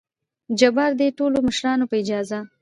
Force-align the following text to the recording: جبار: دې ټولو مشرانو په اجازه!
جبار: 0.59 0.91
دې 0.99 1.07
ټولو 1.17 1.37
مشرانو 1.47 1.85
په 1.91 1.95
اجازه! 2.01 2.39